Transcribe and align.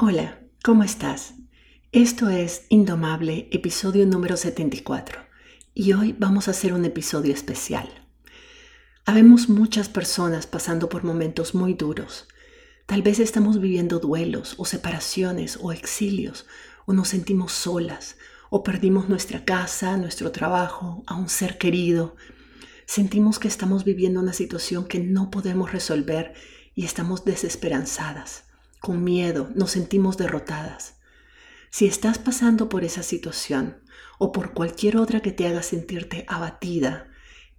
Hola, 0.00 0.38
¿cómo 0.62 0.84
estás? 0.84 1.34
Esto 1.90 2.28
es 2.28 2.66
Indomable, 2.68 3.48
episodio 3.50 4.06
número 4.06 4.36
74, 4.36 5.18
y 5.74 5.92
hoy 5.92 6.14
vamos 6.16 6.46
a 6.46 6.52
hacer 6.52 6.72
un 6.72 6.84
episodio 6.84 7.34
especial. 7.34 7.88
Habemos 9.06 9.48
muchas 9.48 9.88
personas 9.88 10.46
pasando 10.46 10.88
por 10.88 11.02
momentos 11.02 11.52
muy 11.56 11.74
duros. 11.74 12.28
Tal 12.86 13.02
vez 13.02 13.18
estamos 13.18 13.60
viviendo 13.60 13.98
duelos 13.98 14.54
o 14.56 14.66
separaciones 14.66 15.58
o 15.60 15.72
exilios, 15.72 16.46
o 16.86 16.92
nos 16.92 17.08
sentimos 17.08 17.50
solas, 17.50 18.18
o 18.50 18.62
perdimos 18.62 19.08
nuestra 19.08 19.44
casa, 19.44 19.96
nuestro 19.96 20.30
trabajo, 20.30 21.02
a 21.08 21.16
un 21.16 21.28
ser 21.28 21.58
querido. 21.58 22.14
Sentimos 22.86 23.40
que 23.40 23.48
estamos 23.48 23.82
viviendo 23.82 24.20
una 24.20 24.32
situación 24.32 24.86
que 24.86 25.00
no 25.00 25.32
podemos 25.32 25.72
resolver 25.72 26.34
y 26.76 26.84
estamos 26.84 27.24
desesperanzadas 27.24 28.44
con 28.80 29.04
miedo, 29.04 29.50
nos 29.54 29.70
sentimos 29.70 30.16
derrotadas. 30.16 30.96
Si 31.70 31.86
estás 31.86 32.18
pasando 32.18 32.68
por 32.68 32.84
esa 32.84 33.02
situación 33.02 33.82
o 34.18 34.32
por 34.32 34.54
cualquier 34.54 34.96
otra 34.96 35.20
que 35.20 35.32
te 35.32 35.46
haga 35.46 35.62
sentirte 35.62 36.24
abatida, 36.28 37.08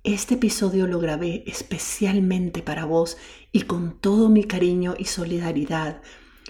este 0.03 0.35
episodio 0.35 0.87
lo 0.87 0.99
grabé 0.99 1.43
especialmente 1.45 2.61
para 2.61 2.85
vos 2.85 3.17
y 3.51 3.63
con 3.63 3.99
todo 3.99 4.29
mi 4.29 4.45
cariño 4.45 4.95
y 4.97 5.05
solidaridad 5.05 6.01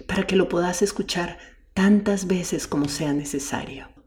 para 0.07 0.27
que 0.27 0.35
lo 0.35 0.47
puedas 0.49 0.81
escuchar 0.81 1.37
tantas 1.73 2.27
veces 2.27 2.67
como 2.67 2.87
sea 2.87 3.13
necesario. 3.13 3.98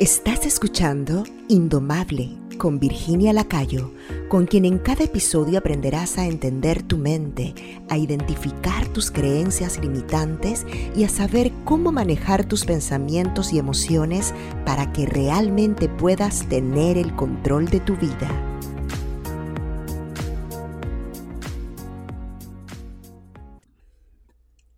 Estás 0.00 0.46
escuchando 0.46 1.24
Indomable 1.48 2.38
con 2.56 2.80
Virginia 2.80 3.34
Lacayo, 3.34 3.92
con 4.30 4.46
quien 4.46 4.64
en 4.64 4.78
cada 4.78 5.04
episodio 5.04 5.58
aprenderás 5.58 6.16
a 6.16 6.24
entender 6.24 6.82
tu 6.82 6.96
mente, 6.96 7.82
a 7.90 7.98
identificar 7.98 8.88
tus 8.94 9.10
creencias 9.10 9.78
limitantes 9.78 10.64
y 10.96 11.04
a 11.04 11.10
saber 11.10 11.52
cómo 11.66 11.92
manejar 11.92 12.46
tus 12.46 12.64
pensamientos 12.64 13.52
y 13.52 13.58
emociones 13.58 14.32
para 14.64 14.90
que 14.90 15.04
realmente 15.04 15.90
puedas 15.90 16.48
tener 16.48 16.96
el 16.96 17.14
control 17.14 17.66
de 17.66 17.80
tu 17.80 17.94
vida. 17.98 18.30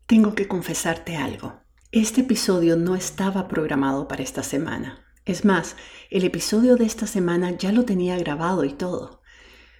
Tengo 0.06 0.34
que 0.34 0.48
confesarte 0.48 1.16
algo. 1.16 1.60
Este 1.92 2.22
episodio 2.22 2.76
no 2.76 2.96
estaba 2.96 3.46
programado 3.46 4.08
para 4.08 4.24
esta 4.24 4.42
semana. 4.42 4.98
Es 5.24 5.44
más, 5.44 5.76
el 6.10 6.24
episodio 6.24 6.74
de 6.74 6.84
esta 6.84 7.06
semana 7.06 7.52
ya 7.52 7.70
lo 7.70 7.84
tenía 7.84 8.18
grabado 8.18 8.64
y 8.64 8.72
todo. 8.72 9.22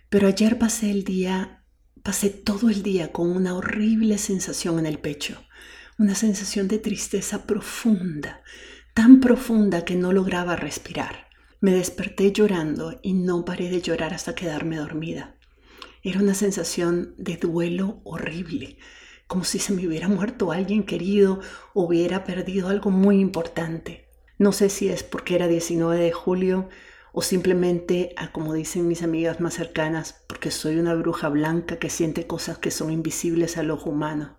Pero 0.09 0.29
ayer 0.29 0.57
pasé 0.57 0.93
el 0.93 1.03
día, 1.03 1.65
pasé 2.05 2.31
todo 2.31 2.71
el 2.71 2.85
día 2.85 3.11
con 3.11 3.29
una 3.31 3.55
horrible 3.57 4.19
sensación 4.19 4.79
en 4.79 4.87
el 4.87 5.01
pecho, 5.01 5.43
una 5.98 6.15
sensación 6.15 6.69
de 6.69 6.79
tristeza 6.79 7.45
profunda, 7.45 8.43
tan 8.95 9.19
profunda 9.19 9.85
que 9.85 9.97
no 9.97 10.13
lograba 10.13 10.55
respirar. 10.55 11.27
Me 11.61 11.73
desperté 11.73 12.31
llorando 12.31 13.01
y 13.03 13.15
no 13.15 13.45
paré 13.45 13.69
de 13.69 13.83
llorar 13.83 14.15
hasta 14.15 14.37
quedarme 14.37 14.77
dormida. 14.77 15.37
Era 16.05 16.20
una 16.20 16.35
sensación 16.35 17.17
de 17.19 17.37
duelo 17.37 18.01
horrible, 18.05 18.79
como 19.27 19.43
si 19.43 19.59
se 19.59 19.73
me 19.73 19.87
hubiera 19.89 20.09
muerto 20.09 20.53
alguien 20.53 20.85
querido 20.85 21.41
o 21.75 21.85
hubiera 21.85 22.23
perdido 22.23 22.69
algo 22.69 22.91
muy 22.91 23.19
importante. 23.19 24.11
No 24.38 24.52
sé 24.52 24.69
si 24.69 24.88
es 24.88 25.02
porque 25.02 25.34
era 25.34 25.48
19 25.48 25.98
de 25.98 26.12
julio 26.12 26.69
o 27.12 27.20
simplemente, 27.22 28.14
como 28.33 28.55
dicen 28.55 28.89
mis 28.89 29.02
amigas 29.02 29.39
más 29.41 29.55
cercanas, 29.55 30.24
porque 30.27 30.50
soy 30.50 30.78
una 30.78 30.94
bruja 30.94 31.28
blanca 31.28 31.78
que 31.78 31.91
siente 31.91 32.27
cosas 32.27 32.58
que 32.58 32.70
son 32.70 32.91
invisibles 32.91 33.58
al 33.58 33.70
ojo 33.70 33.91
humano. 33.91 34.39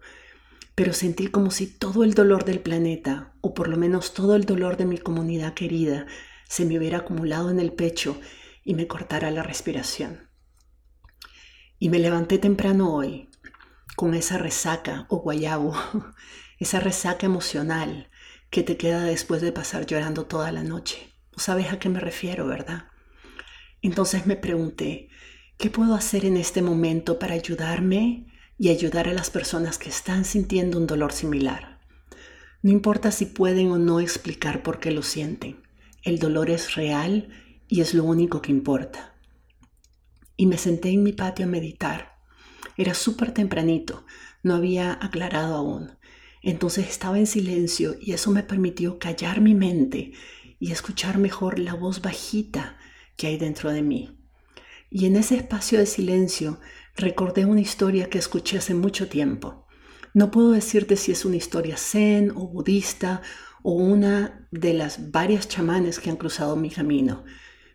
Pero 0.76 0.94
sentí 0.94 1.28
como 1.28 1.52
si 1.52 1.68
todo 1.68 2.04
el 2.04 2.16
dolor 2.16 2.46
del 2.46 2.60
planeta, 2.60 3.36
o 3.42 3.54
por 3.54 3.68
lo 3.68 3.78
menos 3.78 4.16
todo 4.16 4.36
el 4.36 4.46
dolor 4.46 4.76
de 4.76 4.86
mi 4.86 4.98
comunidad 4.98 5.54
querida, 5.54 6.08
se 6.50 6.66
me 6.66 6.78
hubiera 6.78 7.00
acumulado 7.00 7.52
en 7.52 7.60
el 7.60 7.74
pecho 7.74 8.20
y 8.64 8.74
me 8.74 8.88
cortara 8.88 9.30
la 9.30 9.44
respiración. 9.44 10.30
Y 11.78 11.90
me 11.90 12.00
levanté 12.00 12.40
temprano 12.40 12.94
hoy, 12.94 13.30
con 13.96 14.16
esa 14.16 14.40
resaca 14.40 15.06
o 15.10 15.18
guayabo, 15.18 15.76
esa 16.60 16.80
resaca 16.80 17.28
emocional, 17.28 18.10
que 18.54 18.62
te 18.62 18.78
queda 18.78 19.04
después 19.04 19.42
de 19.42 19.52
pasar 19.52 19.88
llorando 19.88 20.28
toda 20.28 20.52
la 20.52 20.64
noche. 20.64 21.12
sabes 21.36 21.74
a 21.74 21.80
qué 21.80 21.90
me 21.90 22.00
refiero, 22.00 22.46
¿verdad? 22.46 22.84
Entonces 23.82 24.28
me 24.28 24.36
pregunté, 24.36 25.10
¿qué 25.58 25.72
puedo 25.72 25.96
hacer 25.96 26.24
en 26.24 26.38
este 26.38 26.62
momento 26.62 27.18
para 27.18 27.34
ayudarme 27.34 28.28
y 28.60 28.70
ayudar 28.70 29.10
a 29.10 29.14
las 29.14 29.32
personas 29.32 29.80
que 29.80 29.90
están 29.90 30.24
sintiendo 30.24 30.78
un 30.78 30.86
dolor 30.86 31.14
similar? 31.14 31.80
No 32.62 32.70
importa 32.70 33.10
si 33.10 33.26
pueden 33.26 33.72
o 33.72 33.80
no 33.80 34.00
explicar 34.00 34.62
por 34.62 34.80
qué 34.80 34.92
lo 34.92 35.02
sienten. 35.02 35.64
El 36.04 36.20
dolor 36.20 36.52
es 36.52 36.76
real 36.76 37.30
y 37.68 37.82
es 37.82 37.96
lo 37.96 38.04
único 38.04 38.44
que 38.44 38.52
importa. 38.52 39.16
Y 40.38 40.46
me 40.46 40.60
senté 40.60 40.90
en 40.92 41.02
mi 41.02 41.12
patio 41.12 41.48
a 41.48 41.50
meditar. 41.50 42.20
Era 42.78 42.94
súper 42.94 43.32
tempranito, 43.32 44.06
no 44.44 44.54
había 44.54 44.94
aclarado 45.02 45.56
aún. 45.56 45.98
Entonces 46.44 46.90
estaba 46.90 47.18
en 47.18 47.26
silencio 47.26 47.96
y 48.00 48.12
eso 48.12 48.30
me 48.30 48.44
permitió 48.44 49.00
callar 49.00 49.40
mi 49.40 49.56
mente 49.56 50.12
y 50.60 50.74
escuchar 50.74 51.18
mejor 51.18 51.58
la 51.58 51.74
voz 51.74 52.02
bajita 52.02 52.78
que 53.16 53.28
hay 53.28 53.38
dentro 53.38 53.72
de 53.72 53.82
mí. 53.82 54.20
Y 54.90 55.06
en 55.06 55.16
ese 55.16 55.38
espacio 55.38 55.80
de 55.80 55.86
silencio 55.86 56.60
recordé 56.98 57.46
una 57.46 57.62
historia 57.62 58.10
que 58.10 58.18
escuché 58.18 58.58
hace 58.58 58.74
mucho 58.74 59.08
tiempo. 59.08 59.66
No 60.14 60.32
puedo 60.32 60.52
decirte 60.52 60.98
si 60.98 61.14
es 61.14 61.24
una 61.24 61.38
historia 61.38 61.78
zen 61.78 62.32
o 62.32 62.48
budista 62.48 63.22
o 63.64 63.74
una 63.74 64.48
de 64.52 64.74
las 64.74 65.12
varias 65.12 65.48
chamanes 65.48 66.00
que 66.00 66.10
han 66.10 66.18
cruzado 66.18 66.58
mi 66.58 66.70
camino, 66.70 67.24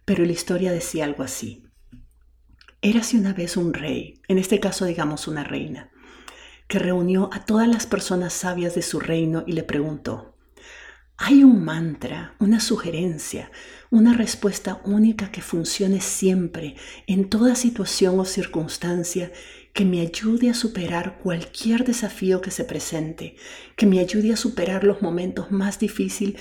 pero 0.04 0.26
la 0.26 0.32
historia 0.32 0.70
decía 0.72 1.06
algo 1.06 1.22
así. 1.22 1.64
Érase 2.82 3.16
una 3.16 3.32
vez 3.32 3.56
un 3.56 3.72
rey, 3.72 4.20
en 4.28 4.38
este 4.38 4.60
caso 4.60 4.84
digamos 4.84 5.26
una 5.26 5.42
reina, 5.42 5.90
que 6.68 6.78
reunió 6.78 7.30
a 7.32 7.44
todas 7.44 7.66
las 7.66 7.86
personas 7.86 8.34
sabias 8.34 8.74
de 8.74 8.82
su 8.82 9.00
reino 9.00 9.42
y 9.46 9.52
le 9.52 9.62
preguntó, 9.62 10.36
¿hay 11.16 11.42
un 11.42 11.64
mantra, 11.64 12.36
una 12.38 12.60
sugerencia, 12.60 13.50
una 13.90 14.12
respuesta 14.12 14.80
única 14.84 15.32
que 15.32 15.40
funcione 15.40 16.00
siempre, 16.00 16.76
en 17.06 17.30
toda 17.30 17.54
situación 17.54 18.20
o 18.20 18.26
circunstancia, 18.26 19.32
que 19.72 19.86
me 19.86 20.00
ayude 20.00 20.50
a 20.50 20.54
superar 20.54 21.18
cualquier 21.22 21.84
desafío 21.84 22.40
que 22.42 22.50
se 22.50 22.64
presente, 22.64 23.36
que 23.76 23.86
me 23.86 24.00
ayude 24.00 24.32
a 24.32 24.36
superar 24.36 24.84
los 24.84 25.00
momentos 25.00 25.50
más 25.50 25.78
difíciles 25.78 26.40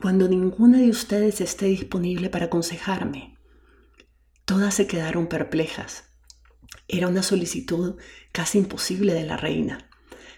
cuando 0.00 0.28
ninguna 0.28 0.78
de 0.78 0.90
ustedes 0.90 1.40
esté 1.40 1.66
disponible 1.66 2.30
para 2.30 2.46
aconsejarme? 2.46 3.36
Todas 4.44 4.74
se 4.74 4.86
quedaron 4.86 5.28
perplejas. 5.28 6.07
Era 6.88 7.06
una 7.06 7.22
solicitud 7.22 7.96
casi 8.32 8.58
imposible 8.58 9.12
de 9.12 9.24
la 9.24 9.36
reina. 9.36 9.90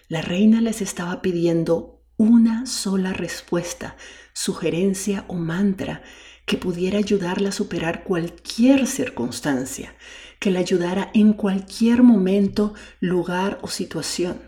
La 0.09 0.21
reina 0.21 0.59
les 0.59 0.81
estaba 0.81 1.21
pidiendo 1.21 2.03
una 2.17 2.65
sola 2.65 3.13
respuesta, 3.13 3.95
sugerencia 4.33 5.23
o 5.29 5.35
mantra 5.35 6.03
que 6.45 6.57
pudiera 6.57 6.97
ayudarla 6.97 7.49
a 7.49 7.53
superar 7.53 8.03
cualquier 8.03 8.85
circunstancia, 8.85 9.95
que 10.39 10.51
la 10.51 10.59
ayudara 10.59 11.09
en 11.13 11.31
cualquier 11.31 12.03
momento, 12.03 12.73
lugar 12.99 13.57
o 13.61 13.69
situación. 13.69 14.41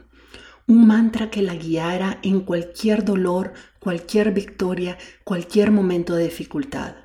Un 0.68 0.86
mantra 0.86 1.30
que 1.30 1.42
la 1.42 1.56
guiara 1.56 2.20
en 2.22 2.42
cualquier 2.42 3.06
dolor, 3.06 3.54
cualquier 3.80 4.34
victoria, 4.34 4.98
cualquier 5.24 5.72
momento 5.72 6.16
de 6.16 6.26
dificultad. 6.26 6.96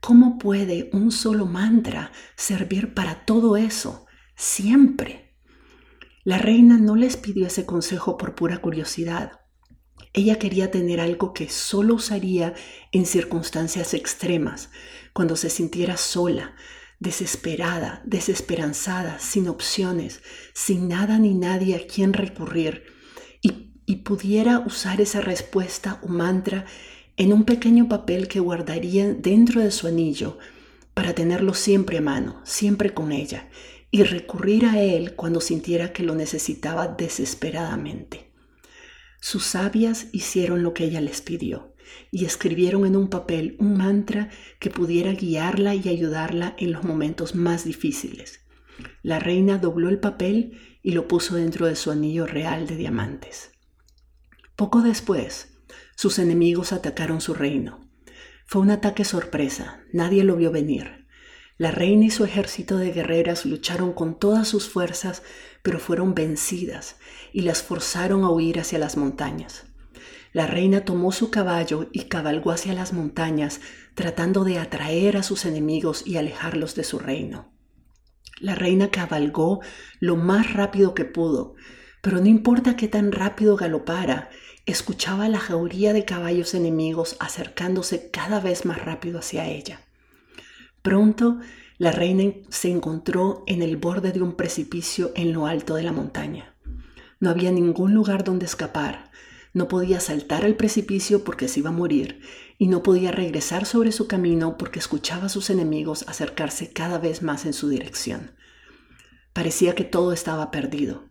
¿Cómo 0.00 0.38
puede 0.38 0.90
un 0.92 1.10
solo 1.10 1.46
mantra 1.46 2.12
servir 2.36 2.92
para 2.94 3.24
todo 3.24 3.56
eso? 3.56 4.05
Siempre. 4.36 5.34
La 6.22 6.38
reina 6.38 6.76
no 6.78 6.94
les 6.94 7.16
pidió 7.16 7.46
ese 7.46 7.66
consejo 7.66 8.16
por 8.16 8.34
pura 8.34 8.58
curiosidad. 8.58 9.40
Ella 10.12 10.38
quería 10.38 10.70
tener 10.70 11.00
algo 11.00 11.32
que 11.32 11.48
solo 11.48 11.94
usaría 11.94 12.54
en 12.92 13.06
circunstancias 13.06 13.94
extremas, 13.94 14.70
cuando 15.12 15.36
se 15.36 15.50
sintiera 15.50 15.96
sola, 15.96 16.54
desesperada, 17.00 18.02
desesperanzada, 18.04 19.18
sin 19.18 19.48
opciones, 19.48 20.22
sin 20.52 20.88
nada 20.88 21.18
ni 21.18 21.34
nadie 21.34 21.76
a 21.76 21.86
quien 21.86 22.12
recurrir, 22.12 22.84
y, 23.88 23.96
pudiera 23.96 24.58
usar 24.60 25.00
esa 25.00 25.20
respuesta 25.20 26.00
o 26.02 26.08
mantra 26.08 26.64
en 27.16 27.32
un 27.32 27.44
pequeño 27.44 27.88
papel 27.88 28.26
que 28.26 28.40
guardaría 28.40 29.14
dentro 29.14 29.60
de 29.60 29.70
su 29.70 29.86
anillo 29.86 30.38
para 30.92 31.14
tenerlo 31.14 31.54
siempre 31.54 31.98
a 31.98 32.00
mano, 32.00 32.40
siempre 32.44 32.94
con 32.94 33.12
ella, 33.12 33.48
y 33.90 34.02
recurrir 34.02 34.66
a 34.66 34.80
él 34.82 35.14
cuando 35.14 35.40
sintiera 35.40 35.92
que 35.92 36.02
lo 36.02 36.14
necesitaba 36.14 36.88
desesperadamente. 36.88 38.32
Sus 39.20 39.44
sabias 39.44 40.08
hicieron 40.12 40.62
lo 40.62 40.74
que 40.74 40.84
ella 40.84 41.00
les 41.00 41.22
pidió 41.22 41.74
y 42.10 42.24
escribieron 42.24 42.86
en 42.86 42.96
un 42.96 43.08
papel 43.08 43.56
un 43.58 43.76
mantra 43.76 44.30
que 44.58 44.70
pudiera 44.70 45.12
guiarla 45.12 45.74
y 45.74 45.88
ayudarla 45.88 46.54
en 46.58 46.72
los 46.72 46.84
momentos 46.84 47.34
más 47.34 47.64
difíciles. 47.64 48.40
La 49.02 49.18
reina 49.18 49.58
dobló 49.58 49.88
el 49.88 49.98
papel 49.98 50.78
y 50.82 50.92
lo 50.92 51.08
puso 51.08 51.36
dentro 51.36 51.66
de 51.66 51.76
su 51.76 51.90
anillo 51.90 52.26
real 52.26 52.66
de 52.66 52.76
diamantes. 52.76 53.52
Poco 54.54 54.82
después, 54.82 55.58
sus 55.96 56.18
enemigos 56.18 56.72
atacaron 56.72 57.20
su 57.20 57.34
reino. 57.34 57.90
Fue 58.46 58.62
un 58.62 58.70
ataque 58.70 59.04
sorpresa, 59.04 59.82
nadie 59.92 60.24
lo 60.24 60.36
vio 60.36 60.50
venir. 60.52 61.05
La 61.58 61.70
reina 61.70 62.04
y 62.04 62.10
su 62.10 62.24
ejército 62.24 62.76
de 62.76 62.92
guerreras 62.92 63.46
lucharon 63.46 63.94
con 63.94 64.18
todas 64.18 64.46
sus 64.46 64.68
fuerzas, 64.68 65.22
pero 65.62 65.78
fueron 65.78 66.14
vencidas 66.14 66.96
y 67.32 67.42
las 67.42 67.62
forzaron 67.62 68.24
a 68.24 68.30
huir 68.30 68.60
hacia 68.60 68.78
las 68.78 68.98
montañas. 68.98 69.64
La 70.34 70.46
reina 70.46 70.84
tomó 70.84 71.12
su 71.12 71.30
caballo 71.30 71.88
y 71.92 72.08
cabalgó 72.08 72.50
hacia 72.50 72.74
las 72.74 72.92
montañas, 72.92 73.62
tratando 73.94 74.44
de 74.44 74.58
atraer 74.58 75.16
a 75.16 75.22
sus 75.22 75.46
enemigos 75.46 76.06
y 76.06 76.18
alejarlos 76.18 76.74
de 76.74 76.84
su 76.84 76.98
reino. 76.98 77.54
La 78.38 78.54
reina 78.54 78.90
cabalgó 78.90 79.60
lo 79.98 80.16
más 80.16 80.52
rápido 80.52 80.92
que 80.92 81.06
pudo, 81.06 81.54
pero 82.02 82.20
no 82.20 82.26
importa 82.26 82.76
qué 82.76 82.86
tan 82.86 83.12
rápido 83.12 83.56
galopara, 83.56 84.28
escuchaba 84.66 85.30
la 85.30 85.38
jauría 85.38 85.94
de 85.94 86.04
caballos 86.04 86.52
enemigos 86.52 87.16
acercándose 87.18 88.10
cada 88.10 88.40
vez 88.40 88.66
más 88.66 88.84
rápido 88.84 89.20
hacia 89.20 89.46
ella. 89.46 89.85
Pronto 90.86 91.40
la 91.78 91.90
reina 91.90 92.32
se 92.48 92.70
encontró 92.70 93.42
en 93.48 93.60
el 93.60 93.76
borde 93.76 94.12
de 94.12 94.22
un 94.22 94.34
precipicio 94.36 95.10
en 95.16 95.32
lo 95.32 95.48
alto 95.48 95.74
de 95.74 95.82
la 95.82 95.90
montaña. 95.90 96.54
No 97.18 97.28
había 97.28 97.50
ningún 97.50 97.92
lugar 97.92 98.22
donde 98.22 98.46
escapar. 98.46 99.10
No 99.52 99.66
podía 99.66 99.98
saltar 99.98 100.44
al 100.44 100.54
precipicio 100.54 101.24
porque 101.24 101.48
se 101.48 101.58
iba 101.58 101.70
a 101.70 101.72
morir 101.72 102.20
y 102.56 102.68
no 102.68 102.84
podía 102.84 103.10
regresar 103.10 103.66
sobre 103.66 103.90
su 103.90 104.06
camino 104.06 104.56
porque 104.56 104.78
escuchaba 104.78 105.24
a 105.24 105.28
sus 105.28 105.50
enemigos 105.50 106.04
acercarse 106.06 106.72
cada 106.72 106.98
vez 106.98 107.20
más 107.20 107.46
en 107.46 107.52
su 107.52 107.68
dirección. 107.68 108.30
Parecía 109.32 109.74
que 109.74 109.82
todo 109.82 110.12
estaba 110.12 110.52
perdido. 110.52 111.08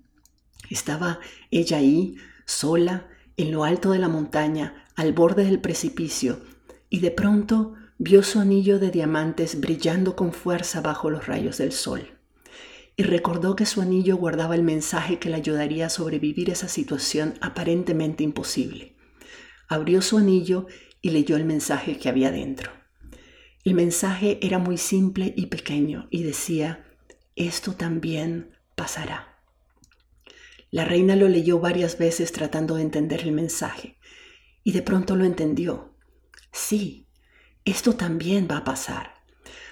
Estaba 0.70 1.20
ella 1.52 1.80
ahí, 1.80 2.16
sola, 2.46 3.10
en 3.36 3.52
lo 3.52 3.66
alto 3.66 3.92
de 3.92 4.00
la 4.00 4.08
montaña, 4.08 4.86
al 4.96 5.12
borde 5.12 5.44
del 5.44 5.60
precipicio, 5.60 6.40
y 6.90 7.02
de 7.02 7.12
pronto 7.12 7.74
vio 7.98 8.24
su 8.24 8.40
anillo 8.40 8.78
de 8.80 8.92
diamantes 8.92 9.60
brillando 9.60 10.16
con 10.16 10.34
fuerza 10.34 10.82
bajo 10.82 11.10
los 11.10 11.28
rayos 11.28 11.58
del 11.58 11.72
sol. 11.72 12.20
Y 12.98 13.04
recordó 13.04 13.56
que 13.56 13.66
su 13.66 13.82
anillo 13.82 14.18
guardaba 14.18 14.56
el 14.56 14.64
mensaje 14.64 15.20
que 15.20 15.30
le 15.30 15.36
ayudaría 15.36 15.88
a 15.88 15.90
sobrevivir 15.90 16.50
esa 16.50 16.68
situación 16.68 17.36
aparentemente 17.42 18.24
imposible. 18.24 18.96
Abrió 19.68 20.02
su 20.02 20.18
anillo 20.18 20.68
y 21.02 21.10
leyó 21.10 21.36
el 21.36 21.46
mensaje 21.46 21.98
que 21.98 22.10
había 22.10 22.32
dentro. 22.32 22.72
El 23.64 23.74
mensaje 23.74 24.40
era 24.42 24.60
muy 24.60 24.78
simple 24.78 25.34
y 25.36 25.48
pequeño 25.48 26.08
y 26.12 26.24
decía, 26.24 26.86
esto 27.36 27.74
también 27.74 28.58
pasará. 28.76 29.40
La 30.72 30.86
reina 30.86 31.16
lo 31.16 31.28
leyó 31.28 31.60
varias 31.60 31.98
veces 31.98 32.32
tratando 32.32 32.76
de 32.76 32.84
entender 32.84 33.22
el 33.22 33.32
mensaje 33.32 33.98
y 34.64 34.72
de 34.72 34.82
pronto 34.82 35.16
lo 35.16 35.26
entendió. 35.26 35.96
Sí, 36.52 37.05
esto 37.66 37.94
también 37.94 38.48
va 38.50 38.58
a 38.58 38.64
pasar. 38.64 39.16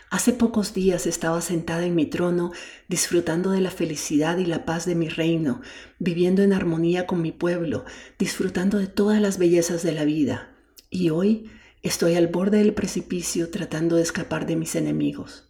Hace 0.10 0.34
pocos 0.34 0.76
días 0.76 1.08
estaba 1.08 1.42
sentada 1.42 1.86
en 1.86 1.96
mi 1.96 2.06
trono, 2.06 2.52
disfrutando 2.88 3.50
de 3.50 3.62
la 3.62 3.72
felicidad 3.72 4.38
y 4.38 4.46
la 4.46 4.66
paz 4.66 4.86
de 4.86 4.94
mi 4.94 5.10
reino, 5.10 5.62
viviendo 5.98 6.44
en 6.44 6.54
armonía 6.54 7.08
con 7.08 7.22
mi 7.22 7.32
pueblo, 7.32 7.86
disfrutando 8.20 8.78
de 8.78 8.86
todas 8.86 9.20
las 9.20 9.40
bellezas 9.40 9.82
de 9.82 9.92
la 9.92 10.06
vida. 10.06 10.56
Y 10.92 11.10
hoy 11.10 11.50
estoy 11.82 12.14
al 12.14 12.28
borde 12.28 12.60
del 12.60 12.76
precipicio 12.76 13.50
tratando 13.50 13.96
de 13.96 14.04
escapar 14.04 14.46
de 14.46 14.56
mis 14.56 14.76
enemigos. 14.76 15.50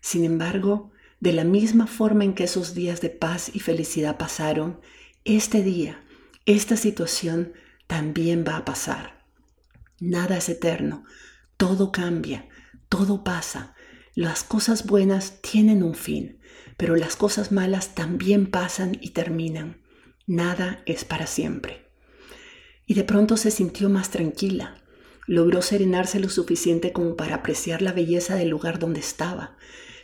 Sin 0.00 0.24
embargo, 0.24 0.90
de 1.20 1.32
la 1.32 1.44
misma 1.44 1.86
forma 1.86 2.24
en 2.24 2.34
que 2.34 2.44
esos 2.44 2.74
días 2.74 3.00
de 3.00 3.10
paz 3.10 3.50
y 3.54 3.60
felicidad 3.60 4.18
pasaron, 4.18 4.80
este 5.24 5.62
día, 5.62 6.04
esta 6.46 6.76
situación 6.76 7.52
también 7.86 8.44
va 8.46 8.56
a 8.56 8.64
pasar. 8.64 9.24
Nada 10.00 10.36
es 10.36 10.48
eterno, 10.48 11.04
todo 11.64 11.92
cambia, 11.92 12.46
todo 12.90 13.24
pasa. 13.24 13.74
Las 14.14 14.44
cosas 14.44 14.84
buenas 14.84 15.40
tienen 15.40 15.82
un 15.82 15.94
fin, 15.94 16.38
pero 16.76 16.94
las 16.94 17.16
cosas 17.16 17.52
malas 17.52 17.94
también 17.94 18.50
pasan 18.50 18.98
y 19.00 19.12
terminan. 19.12 19.80
Nada 20.26 20.82
es 20.84 21.06
para 21.06 21.26
siempre. 21.26 21.86
Y 22.86 22.92
de 22.92 23.04
pronto 23.04 23.38
se 23.38 23.50
sintió 23.50 23.88
más 23.88 24.10
tranquila. 24.10 24.76
Logró 25.26 25.62
serenarse 25.62 26.20
lo 26.20 26.28
suficiente 26.28 26.92
como 26.92 27.16
para 27.16 27.36
apreciar 27.36 27.80
la 27.80 27.94
belleza 27.94 28.34
del 28.34 28.50
lugar 28.50 28.78
donde 28.78 29.00
estaba. 29.00 29.56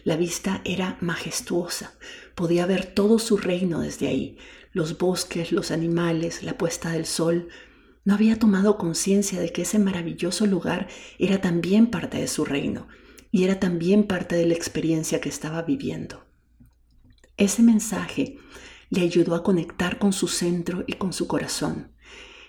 La 0.02 0.16
vista 0.16 0.62
era 0.64 0.96
majestuosa. 1.02 1.92
Podía 2.34 2.64
ver 2.64 2.86
todo 2.86 3.18
su 3.18 3.36
reino 3.36 3.80
desde 3.80 4.08
ahí. 4.08 4.38
Los 4.72 4.96
bosques, 4.96 5.52
los 5.52 5.72
animales, 5.72 6.42
la 6.42 6.56
puesta 6.56 6.90
del 6.92 7.04
sol, 7.04 7.50
no 8.04 8.14
había 8.14 8.38
tomado 8.38 8.78
conciencia 8.78 9.40
de 9.40 9.52
que 9.52 9.62
ese 9.62 9.78
maravilloso 9.78 10.46
lugar 10.46 10.88
era 11.18 11.40
también 11.40 11.88
parte 11.88 12.18
de 12.18 12.28
su 12.28 12.44
reino 12.44 12.88
y 13.30 13.44
era 13.44 13.60
también 13.60 14.04
parte 14.04 14.36
de 14.36 14.46
la 14.46 14.54
experiencia 14.54 15.20
que 15.20 15.28
estaba 15.28 15.62
viviendo. 15.62 16.24
Ese 17.36 17.62
mensaje 17.62 18.38
le 18.90 19.02
ayudó 19.02 19.34
a 19.34 19.42
conectar 19.42 19.98
con 19.98 20.12
su 20.12 20.28
centro 20.28 20.84
y 20.86 20.94
con 20.94 21.12
su 21.12 21.26
corazón, 21.26 21.92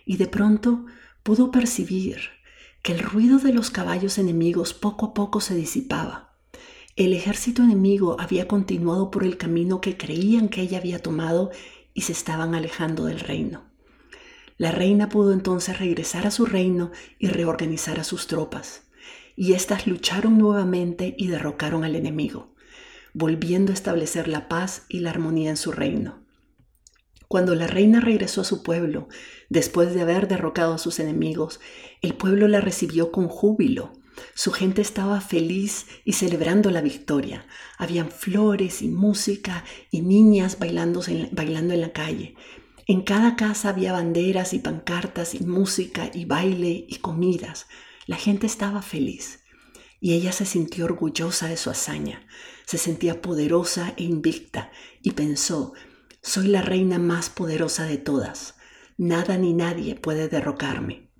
y 0.05 0.17
de 0.17 0.27
pronto 0.27 0.85
pudo 1.23 1.51
percibir 1.51 2.21
que 2.81 2.93
el 2.93 2.99
ruido 2.99 3.37
de 3.37 3.53
los 3.53 3.69
caballos 3.69 4.17
enemigos 4.17 4.73
poco 4.73 5.07
a 5.07 5.13
poco 5.13 5.39
se 5.39 5.55
disipaba. 5.55 6.35
El 6.95 7.13
ejército 7.13 7.61
enemigo 7.61 8.17
había 8.19 8.47
continuado 8.47 9.11
por 9.11 9.23
el 9.23 9.37
camino 9.37 9.81
que 9.81 9.97
creían 9.97 10.49
que 10.49 10.61
ella 10.61 10.79
había 10.79 10.99
tomado 10.99 11.51
y 11.93 12.01
se 12.01 12.11
estaban 12.11 12.55
alejando 12.55 13.05
del 13.05 13.19
reino. 13.19 13.70
La 14.61 14.71
reina 14.71 15.09
pudo 15.09 15.33
entonces 15.33 15.79
regresar 15.79 16.27
a 16.27 16.29
su 16.29 16.45
reino 16.45 16.91
y 17.17 17.29
reorganizar 17.29 17.99
a 17.99 18.03
sus 18.03 18.27
tropas, 18.27 18.83
y 19.35 19.53
éstas 19.53 19.87
lucharon 19.87 20.37
nuevamente 20.37 21.15
y 21.17 21.29
derrocaron 21.29 21.83
al 21.83 21.95
enemigo, 21.95 22.53
volviendo 23.15 23.71
a 23.71 23.73
establecer 23.73 24.27
la 24.27 24.47
paz 24.47 24.85
y 24.87 24.99
la 24.99 25.09
armonía 25.09 25.49
en 25.49 25.57
su 25.57 25.71
reino. 25.71 26.23
Cuando 27.27 27.55
la 27.55 27.65
reina 27.65 28.01
regresó 28.01 28.41
a 28.41 28.43
su 28.43 28.61
pueblo, 28.61 29.07
después 29.49 29.95
de 29.95 30.01
haber 30.01 30.27
derrocado 30.27 30.75
a 30.75 30.77
sus 30.77 30.99
enemigos, 30.99 31.59
el 32.03 32.13
pueblo 32.13 32.47
la 32.47 32.61
recibió 32.61 33.11
con 33.11 33.29
júbilo. 33.29 33.93
Su 34.35 34.51
gente 34.51 34.83
estaba 34.83 35.21
feliz 35.21 35.87
y 36.05 36.13
celebrando 36.13 36.69
la 36.69 36.81
victoria. 36.81 37.47
Habían 37.79 38.11
flores 38.11 38.83
y 38.83 38.89
música 38.89 39.63
y 39.89 40.01
niñas 40.01 40.59
bailando 40.59 41.01
en 41.07 41.81
la 41.81 41.93
calle. 41.93 42.35
En 42.91 43.03
cada 43.03 43.37
casa 43.37 43.69
había 43.69 43.93
banderas 43.93 44.53
y 44.53 44.59
pancartas 44.59 45.33
y 45.33 45.45
música 45.45 46.11
y 46.13 46.25
baile 46.25 46.85
y 46.89 46.97
comidas. 46.97 47.67
La 48.05 48.17
gente 48.17 48.47
estaba 48.47 48.81
feliz 48.81 49.45
y 50.01 50.11
ella 50.11 50.33
se 50.33 50.45
sintió 50.45 50.83
orgullosa 50.83 51.47
de 51.47 51.55
su 51.55 51.69
hazaña. 51.69 52.27
Se 52.65 52.77
sentía 52.77 53.21
poderosa 53.21 53.93
e 53.95 54.03
invicta 54.03 54.73
y 55.01 55.11
pensó, 55.11 55.71
soy 56.21 56.47
la 56.47 56.61
reina 56.61 56.99
más 56.99 57.29
poderosa 57.29 57.85
de 57.85 57.97
todas. 57.97 58.55
Nada 58.97 59.37
ni 59.37 59.53
nadie 59.53 59.95
puede 59.95 60.27
derrocarme. 60.27 61.13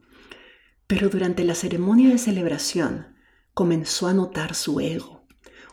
Pero 0.88 1.08
durante 1.08 1.46
la 1.46 1.56
ceremonia 1.56 2.10
de 2.10 2.18
celebración 2.18 3.16
comenzó 3.54 4.08
a 4.08 4.14
notar 4.14 4.56
su 4.56 4.82
ego, 4.82 5.26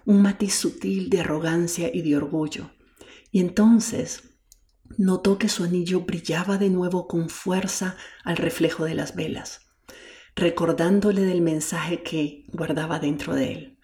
un 0.05 0.23
matiz 0.23 0.55
sutil 0.55 1.11
de 1.11 1.23
arrogancia 1.23 1.91
y 1.93 2.03
de 2.03 2.17
orgullo. 2.17 2.71
Y 3.33 3.41
entonces 3.41 4.28
notó 4.97 5.39
que 5.39 5.49
su 5.49 5.65
anillo 5.65 6.01
brillaba 6.01 6.59
de 6.59 6.71
nuevo 6.71 7.07
con 7.07 7.29
fuerza 7.29 7.97
al 8.25 8.37
reflejo 8.37 8.85
de 8.85 8.95
las 8.95 9.15
velas, 9.15 9.69
recordándole 10.35 11.23
del 11.23 11.41
mensaje 11.41 12.03
que 12.03 12.45
guardaba 12.49 12.99
dentro 12.99 13.35
de 13.35 13.53
él. 13.53 13.79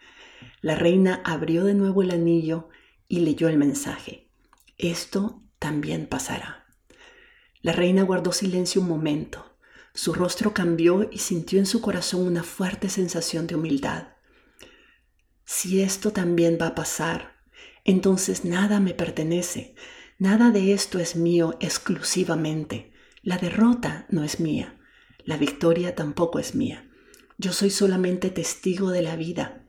La 0.60 0.74
reina 0.74 1.20
abrió 1.24 1.64
de 1.64 1.74
nuevo 1.74 2.02
el 2.02 2.10
anillo 2.10 2.68
y 3.08 3.20
leyó 3.20 3.48
el 3.48 3.58
mensaje. 3.58 4.30
Esto 4.78 5.42
también 5.58 6.06
pasará. 6.06 6.66
La 7.60 7.72
reina 7.72 8.02
guardó 8.02 8.32
silencio 8.32 8.80
un 8.80 8.88
momento. 8.88 9.56
Su 9.94 10.12
rostro 10.12 10.52
cambió 10.52 11.08
y 11.10 11.18
sintió 11.18 11.58
en 11.58 11.66
su 11.66 11.80
corazón 11.80 12.26
una 12.26 12.42
fuerte 12.42 12.88
sensación 12.88 13.46
de 13.46 13.54
humildad. 13.54 14.08
Si 15.44 15.80
esto 15.82 16.12
también 16.12 16.58
va 16.60 16.68
a 16.68 16.74
pasar, 16.74 17.36
entonces 17.84 18.44
nada 18.44 18.80
me 18.80 18.94
pertenece, 18.94 19.74
Nada 20.18 20.52
de 20.52 20.72
esto 20.72 21.00
es 21.00 21.16
mío 21.16 21.56
exclusivamente. 21.58 22.92
La 23.22 23.36
derrota 23.36 24.06
no 24.10 24.22
es 24.22 24.38
mía. 24.38 24.78
La 25.24 25.36
victoria 25.36 25.96
tampoco 25.96 26.38
es 26.38 26.54
mía. 26.54 26.88
Yo 27.36 27.52
soy 27.52 27.70
solamente 27.70 28.30
testigo 28.30 28.90
de 28.90 29.02
la 29.02 29.16
vida, 29.16 29.66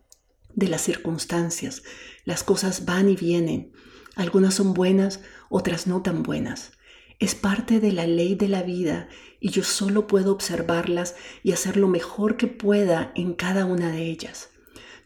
de 0.54 0.68
las 0.68 0.82
circunstancias. 0.82 1.82
Las 2.25 2.44
cosas 2.44 2.86
van 2.86 3.10
y 3.10 3.16
vienen. 3.16 3.72
Algunas 4.16 4.54
son 4.54 4.75
buenas, 4.75 5.22
otras 5.50 5.88
no 5.88 6.04
tan 6.04 6.22
buenas. 6.22 6.74
Es 7.18 7.34
parte 7.34 7.80
de 7.80 7.92
la 7.92 8.06
ley 8.06 8.36
de 8.36 8.48
la 8.48 8.62
vida 8.62 9.10
y 9.40 9.50
yo 9.50 9.64
solo 9.64 10.06
puedo 10.06 10.32
observarlas 10.32 11.16
y 11.42 11.54
hacer 11.54 11.75
lo 11.75 11.88
mejor 11.88 12.38
que 12.38 12.46
pueda 12.46 13.12
en 13.16 13.34
cada 13.34 13.66
una 13.66 13.92
de 13.92 14.04
ellas. 14.04 14.50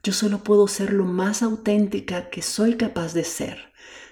Yo 0.03 0.11
solo 0.11 0.43
puedo 0.43 0.67
ser 0.67 0.91
lo 0.91 1.05
más 1.05 1.43
auténtica 1.43 2.29
que 2.29 2.41
soy 2.41 2.75
capaz 2.75 3.13
de 3.13 3.23
ser 3.23 3.68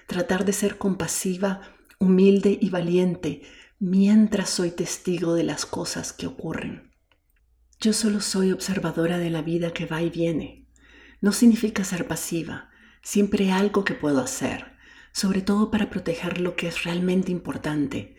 tratar 0.08 0.46
de 0.46 0.54
ser 0.54 0.78
compasiva, 0.78 1.60
humilde 1.98 2.58
y 2.58 2.70
valiente, 2.70 3.42
mientras 3.78 4.48
soy 4.48 4.70
testigo 4.70 5.34
de 5.34 5.44
las 5.44 5.66
cosas 5.66 6.14
que 6.14 6.26
ocurren. 6.26 6.90
Yo 7.78 7.92
solo 7.92 8.22
soy 8.22 8.50
observadora 8.50 9.18
de 9.18 9.28
la 9.28 9.42
vida 9.42 9.72
que 9.72 9.84
va 9.84 10.00
y 10.02 10.08
viene. 10.08 10.66
No 11.20 11.30
significa 11.30 11.84
ser 11.84 12.08
pasiva, 12.08 12.70
siempre 13.02 13.44
hay 13.44 13.50
algo 13.50 13.84
que 13.84 13.92
puedo 13.92 14.20
hacer, 14.20 14.78
sobre 15.12 15.42
todo 15.42 15.70
para 15.70 15.90
proteger 15.90 16.40
lo 16.40 16.56
que 16.56 16.68
es 16.68 16.84
realmente 16.84 17.30
importante, 17.30 18.16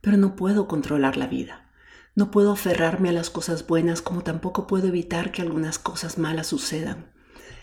pero 0.00 0.16
no 0.16 0.36
puedo 0.36 0.68
controlar 0.68 1.16
la 1.16 1.26
vida. 1.26 1.72
No 2.14 2.30
puedo 2.30 2.52
aferrarme 2.52 3.08
a 3.08 3.12
las 3.12 3.30
cosas 3.30 3.66
buenas 3.66 4.00
como 4.00 4.22
tampoco 4.22 4.68
puedo 4.68 4.86
evitar 4.86 5.32
que 5.32 5.42
algunas 5.42 5.80
cosas 5.80 6.18
malas 6.18 6.46
sucedan. 6.46 7.10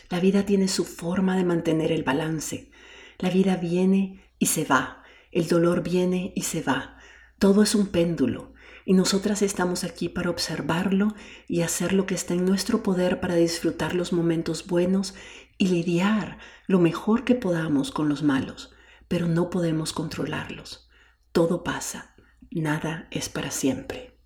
La 0.09 0.19
vida 0.19 0.45
tiene 0.45 0.67
su 0.67 0.83
forma 0.83 1.37
de 1.37 1.45
mantener 1.45 1.93
el 1.93 2.03
balance. 2.03 2.71
La 3.19 3.29
vida 3.29 3.57
viene 3.57 4.33
y 4.39 4.45
se 4.45 4.63
va, 4.63 5.03
el 5.31 5.47
dolor 5.47 5.83
viene 5.83 6.31
y 6.35 6.43
se 6.43 6.61
va. 6.61 6.97
Todo 7.37 7.63
es 7.63 7.75
un 7.75 7.87
péndulo 7.87 8.53
y 8.85 8.93
nosotras 8.93 9.41
estamos 9.41 9.83
aquí 9.83 10.07
para 10.07 10.29
observarlo 10.29 11.13
y 11.47 11.61
hacer 11.61 11.91
lo 11.91 12.05
que 12.05 12.15
está 12.15 12.33
en 12.33 12.45
nuestro 12.45 12.81
poder 12.81 13.19
para 13.19 13.35
disfrutar 13.35 13.93
los 13.93 14.13
momentos 14.13 14.67
buenos 14.67 15.15
y 15.57 15.67
lidiar 15.67 16.37
lo 16.65 16.79
mejor 16.79 17.25
que 17.25 17.35
podamos 17.35 17.91
con 17.91 18.07
los 18.07 18.23
malos, 18.23 18.73
pero 19.09 19.27
no 19.27 19.49
podemos 19.49 19.91
controlarlos. 19.91 20.89
Todo 21.33 21.63
pasa, 21.63 22.15
nada 22.51 23.09
es 23.11 23.27
para 23.27 23.51
siempre. 23.51 24.17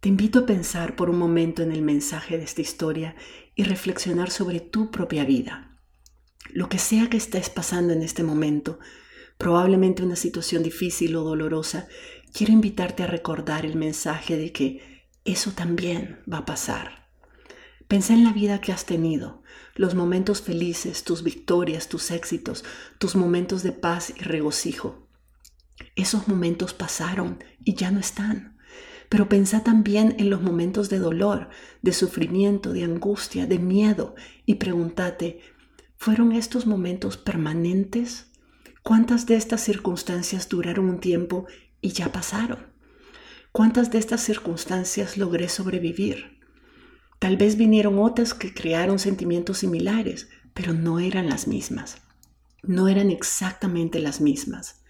Te 0.00 0.08
invito 0.08 0.40
a 0.40 0.46
pensar 0.46 0.96
por 0.96 1.08
un 1.08 1.18
momento 1.18 1.62
en 1.62 1.70
el 1.70 1.82
mensaje 1.82 2.36
de 2.36 2.44
esta 2.44 2.62
historia 2.62 3.14
y 3.54 3.62
reflexionar 3.62 4.30
sobre 4.30 4.58
tu 4.58 4.90
propia 4.90 5.24
vida. 5.24 5.69
Lo 6.52 6.68
que 6.68 6.78
sea 6.78 7.08
que 7.08 7.16
estés 7.16 7.50
pasando 7.50 7.92
en 7.92 8.02
este 8.02 8.22
momento, 8.22 8.78
probablemente 9.38 10.02
una 10.02 10.16
situación 10.16 10.62
difícil 10.62 11.16
o 11.16 11.22
dolorosa, 11.22 11.88
quiero 12.32 12.52
invitarte 12.52 13.02
a 13.02 13.06
recordar 13.06 13.64
el 13.64 13.76
mensaje 13.76 14.36
de 14.36 14.52
que 14.52 15.06
eso 15.24 15.52
también 15.52 16.20
va 16.30 16.38
a 16.38 16.44
pasar. 16.46 17.08
Pensé 17.88 18.12
en 18.12 18.24
la 18.24 18.32
vida 18.32 18.60
que 18.60 18.72
has 18.72 18.86
tenido, 18.86 19.42
los 19.74 19.94
momentos 19.94 20.42
felices, 20.42 21.02
tus 21.04 21.22
victorias, 21.22 21.88
tus 21.88 22.10
éxitos, 22.10 22.64
tus 22.98 23.16
momentos 23.16 23.62
de 23.62 23.72
paz 23.72 24.12
y 24.16 24.22
regocijo. 24.22 25.08
Esos 25.96 26.28
momentos 26.28 26.72
pasaron 26.72 27.42
y 27.64 27.74
ya 27.74 27.90
no 27.90 27.98
están. 27.98 28.56
Pero 29.08 29.28
pensá 29.28 29.64
también 29.64 30.14
en 30.18 30.30
los 30.30 30.40
momentos 30.40 30.88
de 30.88 31.00
dolor, 31.00 31.48
de 31.82 31.92
sufrimiento, 31.92 32.72
de 32.72 32.84
angustia, 32.84 33.46
de 33.46 33.58
miedo 33.58 34.14
y 34.46 34.54
pregúntate, 34.54 35.40
¿fueron 36.00 36.32
estos 36.32 36.66
momentos 36.66 37.16
permanentes? 37.16 38.32
¿Cuántas 38.82 39.26
de 39.26 39.36
estas 39.36 39.60
circunstancias 39.60 40.48
duraron 40.48 40.88
un 40.88 40.98
tiempo 40.98 41.46
y 41.80 41.90
ya 41.90 42.12
pasaron. 42.12 42.58
¿Cuántas 43.52 43.90
de 43.90 43.98
estas 43.98 44.22
circunstancias 44.22 45.16
logré 45.16 45.48
sobrevivir? 45.48 46.38
Tal 47.18 47.36
vez 47.36 47.56
vinieron 47.56 47.98
otras 47.98 48.32
que 48.32 48.54
crearon 48.54 48.98
sentimientos 48.98 49.58
similares, 49.58 50.28
pero 50.54 50.72
no 50.72 51.00
eran 51.00 51.28
las 51.28 51.48
mismas. 51.48 51.98
No 52.62 52.88
eran 52.88 53.10
exactamente 53.10 53.98
las 53.98 54.20
mismas. 54.20 54.82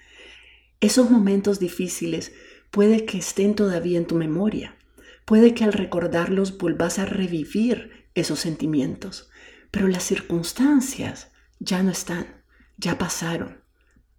Esos 0.81 1.11
momentos 1.11 1.59
difíciles 1.59 2.33
puede 2.71 3.05
que 3.05 3.19
estén 3.19 3.55
todavía 3.55 3.99
en 3.99 4.07
tu 4.07 4.15
memoria. 4.15 4.77
Puede 5.25 5.55
que 5.55 5.65
al 5.65 5.73
recordarlos 5.73 6.59
vuelvas 6.59 6.99
a 6.99 7.05
revivir 7.07 8.07
esos 8.15 8.41
sentimientos, 8.41 9.30
pero 9.71 9.89
las 9.89 10.05
circunstancias 10.05 11.31
ya 11.59 11.83
no 11.83 11.91
están, 11.91 12.45
ya 12.77 12.99
pasaron. 12.99 13.63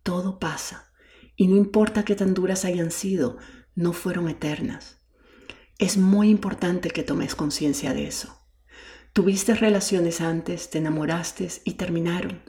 Todo 0.03 0.39
pasa. 0.39 0.91
Y 1.35 1.47
no 1.47 1.55
importa 1.55 2.05
qué 2.05 2.15
tan 2.15 2.33
duras 2.33 2.65
hayan 2.65 2.91
sido, 2.91 3.37
no 3.75 3.93
fueron 3.93 4.29
eternas. 4.29 5.01
Es 5.77 5.97
muy 5.97 6.29
importante 6.29 6.91
que 6.91 7.03
tomes 7.03 7.35
conciencia 7.35 7.93
de 7.93 8.07
eso. 8.07 8.37
Tuviste 9.13 9.55
relaciones 9.55 10.21
antes, 10.21 10.69
te 10.69 10.77
enamoraste 10.77 11.49
y 11.65 11.73
terminaron. 11.73 12.43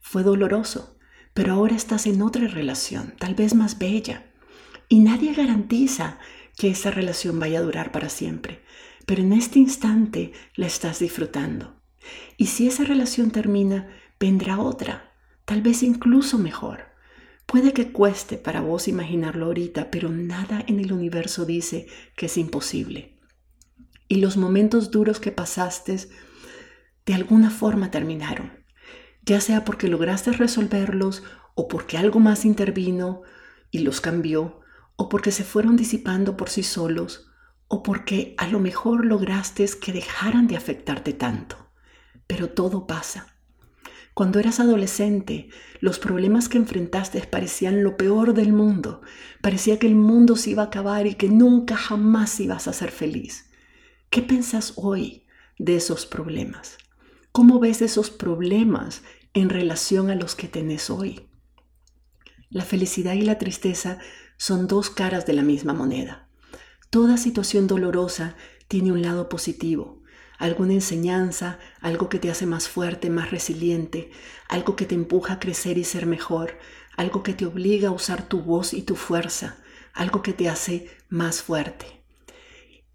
Fue 0.00 0.22
doloroso, 0.22 0.98
pero 1.34 1.52
ahora 1.52 1.76
estás 1.76 2.06
en 2.06 2.22
otra 2.22 2.48
relación, 2.48 3.14
tal 3.18 3.34
vez 3.34 3.54
más 3.54 3.78
bella. 3.78 4.32
Y 4.88 5.00
nadie 5.00 5.34
garantiza 5.34 6.18
que 6.56 6.70
esa 6.70 6.90
relación 6.90 7.38
vaya 7.38 7.58
a 7.58 7.62
durar 7.62 7.92
para 7.92 8.08
siempre, 8.08 8.62
pero 9.06 9.22
en 9.22 9.32
este 9.32 9.58
instante 9.58 10.32
la 10.54 10.66
estás 10.66 10.98
disfrutando. 10.98 11.81
Y 12.36 12.46
si 12.46 12.66
esa 12.66 12.84
relación 12.84 13.30
termina, 13.30 13.88
vendrá 14.18 14.58
otra, 14.58 15.12
tal 15.44 15.62
vez 15.62 15.82
incluso 15.82 16.38
mejor. 16.38 16.92
Puede 17.46 17.72
que 17.72 17.92
cueste 17.92 18.38
para 18.38 18.60
vos 18.60 18.88
imaginarlo 18.88 19.46
ahorita, 19.46 19.90
pero 19.90 20.08
nada 20.08 20.64
en 20.66 20.80
el 20.80 20.92
universo 20.92 21.44
dice 21.44 21.86
que 22.16 22.26
es 22.26 22.36
imposible. 22.38 23.18
Y 24.08 24.16
los 24.16 24.36
momentos 24.36 24.90
duros 24.90 25.20
que 25.20 25.32
pasaste 25.32 26.08
de 27.04 27.14
alguna 27.14 27.50
forma 27.50 27.90
terminaron, 27.90 28.64
ya 29.24 29.40
sea 29.40 29.64
porque 29.64 29.88
lograste 29.88 30.32
resolverlos 30.32 31.22
o 31.54 31.68
porque 31.68 31.98
algo 31.98 32.20
más 32.20 32.44
intervino 32.44 33.22
y 33.70 33.80
los 33.80 34.00
cambió, 34.00 34.60
o 34.96 35.08
porque 35.08 35.32
se 35.32 35.44
fueron 35.44 35.76
disipando 35.76 36.36
por 36.36 36.48
sí 36.48 36.62
solos, 36.62 37.30
o 37.68 37.82
porque 37.82 38.34
a 38.38 38.46
lo 38.46 38.60
mejor 38.60 39.04
lograste 39.04 39.66
que 39.80 39.92
dejaran 39.92 40.46
de 40.46 40.56
afectarte 40.56 41.12
tanto. 41.12 41.71
Pero 42.32 42.48
todo 42.48 42.86
pasa. 42.86 43.36
Cuando 44.14 44.38
eras 44.40 44.58
adolescente, 44.58 45.50
los 45.80 45.98
problemas 45.98 46.48
que 46.48 46.56
enfrentaste 46.56 47.20
parecían 47.26 47.84
lo 47.84 47.98
peor 47.98 48.32
del 48.32 48.54
mundo. 48.54 49.02
Parecía 49.42 49.78
que 49.78 49.86
el 49.86 49.96
mundo 49.96 50.36
se 50.36 50.48
iba 50.48 50.62
a 50.62 50.66
acabar 50.66 51.06
y 51.06 51.16
que 51.16 51.28
nunca 51.28 51.76
jamás 51.76 52.40
ibas 52.40 52.68
a 52.68 52.72
ser 52.72 52.90
feliz. 52.90 53.50
¿Qué 54.08 54.22
piensas 54.22 54.72
hoy 54.76 55.26
de 55.58 55.76
esos 55.76 56.06
problemas? 56.06 56.78
¿Cómo 57.32 57.60
ves 57.60 57.82
esos 57.82 58.08
problemas 58.08 59.02
en 59.34 59.50
relación 59.50 60.08
a 60.08 60.14
los 60.14 60.34
que 60.34 60.48
tenés 60.48 60.88
hoy? 60.88 61.28
La 62.48 62.64
felicidad 62.64 63.12
y 63.12 63.20
la 63.20 63.36
tristeza 63.36 63.98
son 64.38 64.68
dos 64.68 64.88
caras 64.88 65.26
de 65.26 65.34
la 65.34 65.42
misma 65.42 65.74
moneda. 65.74 66.30
Toda 66.88 67.18
situación 67.18 67.66
dolorosa 67.66 68.36
tiene 68.68 68.90
un 68.90 69.02
lado 69.02 69.28
positivo 69.28 70.01
alguna 70.42 70.72
enseñanza, 70.72 71.60
algo 71.80 72.08
que 72.08 72.18
te 72.18 72.28
hace 72.28 72.46
más 72.46 72.68
fuerte, 72.68 73.10
más 73.10 73.30
resiliente, 73.30 74.10
algo 74.48 74.74
que 74.74 74.86
te 74.86 74.96
empuja 74.96 75.34
a 75.34 75.38
crecer 75.38 75.78
y 75.78 75.84
ser 75.84 76.04
mejor, 76.04 76.58
algo 76.96 77.22
que 77.22 77.32
te 77.32 77.46
obliga 77.46 77.90
a 77.90 77.92
usar 77.92 78.28
tu 78.28 78.40
voz 78.40 78.74
y 78.74 78.82
tu 78.82 78.96
fuerza, 78.96 79.62
algo 79.92 80.20
que 80.20 80.32
te 80.32 80.48
hace 80.48 80.88
más 81.08 81.42
fuerte. 81.42 81.86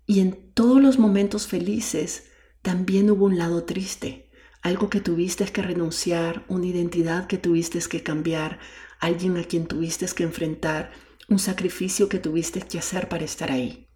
Y 0.05 0.19
en 0.19 0.51
todos 0.53 0.81
los 0.81 0.99
momentos 0.99 1.47
felices 1.47 2.25
también 2.61 3.09
hubo 3.09 3.27
un 3.27 3.37
lado 3.37 3.63
triste, 3.63 4.29
algo 4.61 4.89
que 4.89 4.99
tuviste 4.99 5.45
que 5.45 5.61
renunciar, 5.61 6.43
una 6.49 6.65
identidad 6.65 7.27
que 7.27 7.37
tuviste 7.37 7.79
que 7.79 8.03
cambiar, 8.03 8.59
alguien 8.99 9.37
a 9.37 9.45
quien 9.45 9.67
tuviste 9.67 10.05
que 10.07 10.23
enfrentar, 10.23 10.91
un 11.29 11.39
sacrificio 11.39 12.09
que 12.09 12.19
tuviste 12.19 12.59
que 12.59 12.79
hacer 12.79 13.07
para 13.07 13.23
estar 13.23 13.51
ahí. 13.51 13.86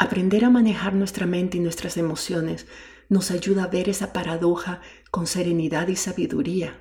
Aprender 0.00 0.46
a 0.46 0.50
manejar 0.50 0.94
nuestra 0.94 1.26
mente 1.26 1.58
y 1.58 1.60
nuestras 1.60 1.98
emociones 1.98 2.66
nos 3.10 3.30
ayuda 3.30 3.64
a 3.64 3.66
ver 3.66 3.90
esa 3.90 4.14
paradoja 4.14 4.80
con 5.10 5.26
serenidad 5.26 5.88
y 5.88 5.96
sabiduría, 5.96 6.80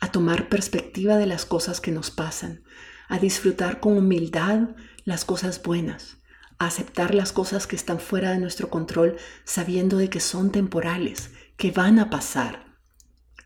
a 0.00 0.10
tomar 0.10 0.48
perspectiva 0.48 1.16
de 1.18 1.26
las 1.26 1.46
cosas 1.46 1.80
que 1.80 1.92
nos 1.92 2.10
pasan, 2.10 2.64
a 3.06 3.20
disfrutar 3.20 3.78
con 3.78 3.96
humildad 3.96 4.70
las 5.04 5.24
cosas 5.24 5.62
buenas, 5.62 6.16
a 6.58 6.66
aceptar 6.66 7.14
las 7.14 7.30
cosas 7.30 7.68
que 7.68 7.76
están 7.76 8.00
fuera 8.00 8.32
de 8.32 8.40
nuestro 8.40 8.70
control 8.70 9.18
sabiendo 9.44 9.96
de 9.96 10.10
que 10.10 10.18
son 10.18 10.50
temporales, 10.50 11.30
que 11.56 11.70
van 11.70 12.00
a 12.00 12.10
pasar, 12.10 12.74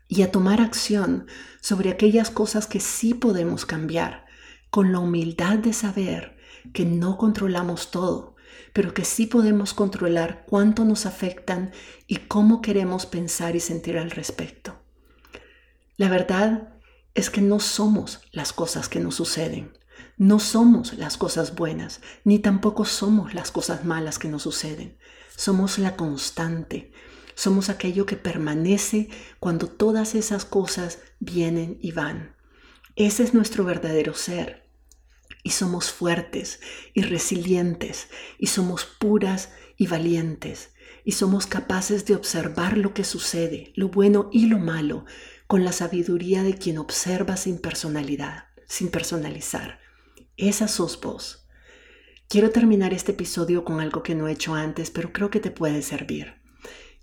y 0.07 0.23
a 0.23 0.31
tomar 0.31 0.59
acción 0.59 1.27
sobre 1.61 1.91
aquellas 1.91 2.31
cosas 2.31 2.65
que 2.65 2.79
sí 2.79 3.13
podemos 3.13 3.67
cambiar, 3.67 4.25
con 4.71 4.91
la 4.91 4.97
humildad 4.97 5.59
de 5.59 5.73
saber 5.73 6.35
que 6.73 6.85
no 6.85 7.19
controlamos 7.19 7.91
todo 7.91 8.32
pero 8.73 8.93
que 8.93 9.05
sí 9.05 9.27
podemos 9.27 9.73
controlar 9.73 10.45
cuánto 10.47 10.83
nos 10.83 11.05
afectan 11.05 11.71
y 12.07 12.17
cómo 12.17 12.61
queremos 12.61 13.05
pensar 13.05 13.55
y 13.55 13.59
sentir 13.59 13.97
al 13.97 14.11
respecto. 14.11 14.81
La 15.95 16.09
verdad 16.09 16.73
es 17.13 17.29
que 17.29 17.41
no 17.41 17.59
somos 17.59 18.21
las 18.31 18.51
cosas 18.51 18.89
que 18.89 18.99
nos 18.99 19.15
suceden, 19.15 19.77
no 20.17 20.39
somos 20.39 20.93
las 20.93 21.17
cosas 21.17 21.55
buenas, 21.55 22.01
ni 22.23 22.39
tampoco 22.39 22.83
somos 22.85 23.35
las 23.35 23.51
cosas 23.51 23.85
malas 23.85 24.17
que 24.17 24.27
nos 24.27 24.41
suceden. 24.43 24.97
Somos 25.35 25.79
la 25.79 25.95
constante, 25.95 26.91
somos 27.35 27.69
aquello 27.69 28.05
que 28.05 28.15
permanece 28.15 29.09
cuando 29.39 29.67
todas 29.67 30.13
esas 30.13 30.45
cosas 30.45 30.99
vienen 31.19 31.77
y 31.81 31.91
van. 31.91 32.35
Ese 32.95 33.23
es 33.23 33.33
nuestro 33.33 33.63
verdadero 33.63 34.13
ser 34.13 34.62
y 35.43 35.51
somos 35.51 35.91
fuertes 35.91 36.61
y 36.93 37.01
resilientes 37.01 38.07
y 38.39 38.47
somos 38.47 38.85
puras 38.85 39.51
y 39.77 39.87
valientes 39.87 40.71
y 41.03 41.11
somos 41.11 41.45
capaces 41.45 42.05
de 42.05 42.15
observar 42.15 42.77
lo 42.77 42.93
que 42.93 43.03
sucede, 43.03 43.73
lo 43.75 43.89
bueno 43.89 44.29
y 44.31 44.47
lo 44.47 44.57
malo, 44.57 45.05
con 45.47 45.65
la 45.65 45.73
sabiduría 45.73 46.43
de 46.43 46.55
quien 46.55 46.77
observa 46.77 47.35
sin 47.35 47.59
personalidad, 47.59 48.45
sin 48.67 48.89
personalizar. 48.89 49.79
Esa 50.37 50.67
sos 50.67 50.99
vos. 50.99 51.45
Quiero 52.29 52.49
terminar 52.49 52.93
este 52.93 53.11
episodio 53.11 53.63
con 53.65 53.81
algo 53.81 54.01
que 54.01 54.15
no 54.15 54.27
he 54.27 54.31
hecho 54.31 54.55
antes, 54.55 54.89
pero 54.89 55.11
creo 55.11 55.29
que 55.29 55.41
te 55.41 55.51
puede 55.51 55.81
servir. 55.81 56.41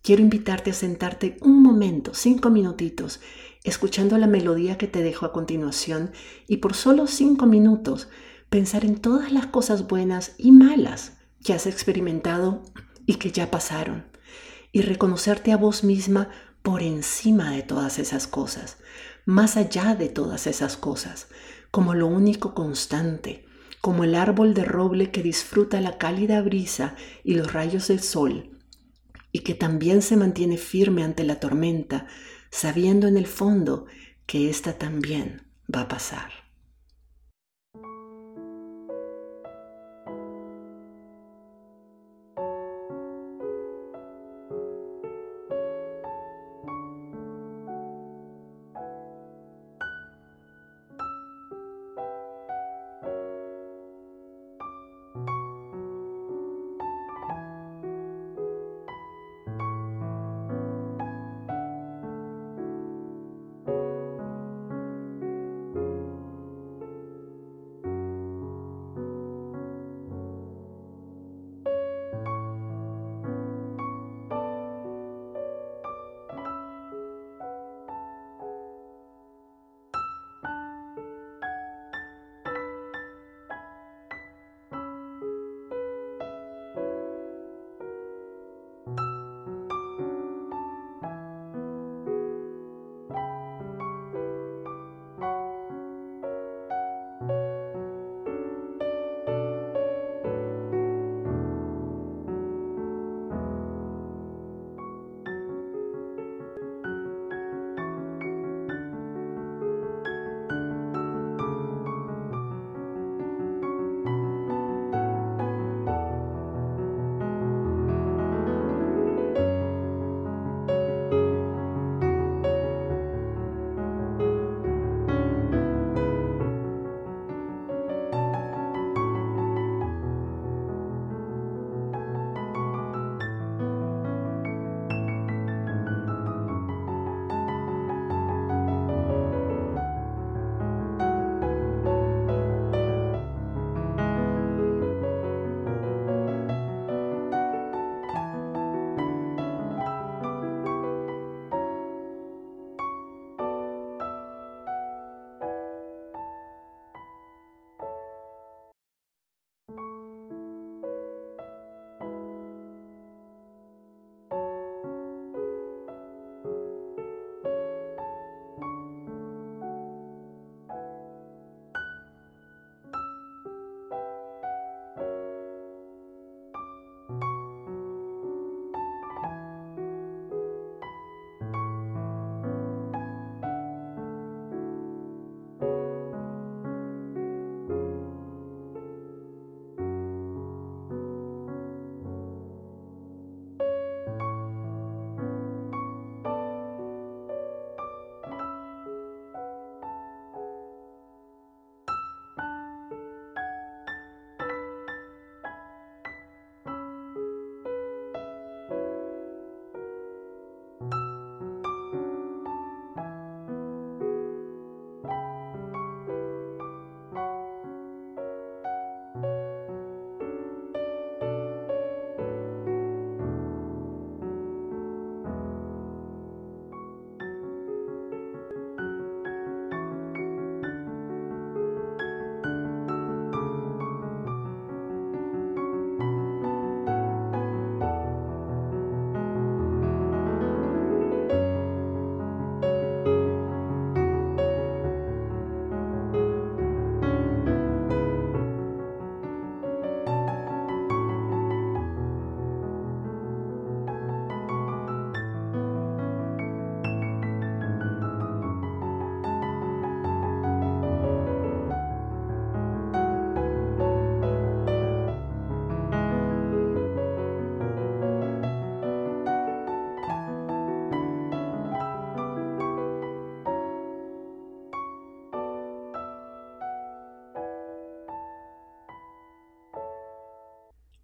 Quiero 0.02 0.23
invitarte 0.23 0.70
a 0.70 0.75
sentarte 0.75 1.37
un 1.42 1.62
momento, 1.62 2.14
cinco 2.14 2.49
minutitos, 2.49 3.20
escuchando 3.62 4.16
la 4.16 4.26
melodía 4.26 4.78
que 4.78 4.87
te 4.87 5.02
dejo 5.02 5.26
a 5.26 5.32
continuación 5.32 6.11
y 6.49 6.56
por 6.56 6.75
solo 6.75 7.06
cinco 7.06 7.44
minutos 7.44 8.09
pensar 8.50 8.85
en 8.85 8.97
todas 8.97 9.30
las 9.30 9.47
cosas 9.47 9.87
buenas 9.87 10.33
y 10.37 10.50
malas 10.50 11.12
que 11.45 11.54
has 11.54 11.66
experimentado 11.66 12.62
y 13.07 13.14
que 13.14 13.30
ya 13.30 13.50
pasaron 13.50 14.04
y 14.73 14.83
reconocerte 14.83 15.52
a 15.52 15.57
vos 15.57 15.85
misma 15.85 16.28
por 16.62 16.83
encima 16.83 17.52
de 17.52 17.62
todas 17.62 17.99
esas 17.99 18.26
cosas, 18.26 18.76
más 19.25 19.57
allá 19.57 19.95
de 19.95 20.09
todas 20.09 20.47
esas 20.47 20.76
cosas, 20.76 21.28
como 21.71 21.95
lo 21.95 22.07
único 22.07 22.54
constante, 22.54 23.47
como 23.80 24.04
el 24.04 24.14
árbol 24.14 24.52
de 24.52 24.64
roble 24.64 25.11
que 25.11 25.23
disfruta 25.23 25.80
la 25.80 25.97
cálida 25.97 26.42
brisa 26.42 26.97
y 27.25 27.35
los 27.35 27.52
rayos 27.52 27.88
del 27.88 28.00
sol, 28.00 28.59
y 29.33 29.40
que 29.40 29.54
también 29.54 30.02
se 30.02 30.16
mantiene 30.16 30.59
firme 30.59 31.04
ante 31.04 31.25
la 31.25 31.40
tormenta, 31.40 32.07
sabiendo 32.50 33.07
en 33.07 33.16
el 33.16 33.26
fondo 33.26 33.87
que 34.26 34.50
ésta 34.50 34.75
también 34.75 35.47
va 35.75 35.83
a 35.83 35.88
pasar. 35.88 36.50